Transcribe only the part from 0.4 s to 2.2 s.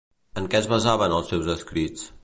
En què es basaven els seus escrits?